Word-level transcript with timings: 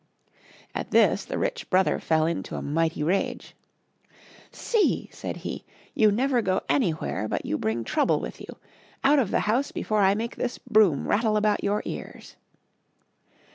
At 0.73 0.89
this 0.89 1.23
the 1.25 1.37
rich 1.37 1.69
brother 1.69 1.99
fell 1.99 2.25
into 2.25 2.55
a 2.55 2.61
mighty 2.63 3.03
rage." 3.03 3.55
See! 4.71 5.09
said 5.13 5.37
he," 5.45 5.63
you 5.93 6.11
never 6.11 6.41
go 6.41 6.61
anywhere 6.67 7.27
but 7.27 7.45
you 7.45 7.55
bring 7.59 7.83
Trouble 7.83 8.19
with 8.19 8.41
you. 8.41 8.57
Out 9.03 9.19
of 9.19 9.29
the 9.29 9.41
house 9.41 9.71
be 9.71 9.83
fore 9.83 9.99
I 10.01 10.15
make 10.15 10.37
this 10.37 10.57
broom 10.57 11.07
rattle 11.07 11.37
about 11.37 11.63
your 11.63 11.83
ears 11.85 12.35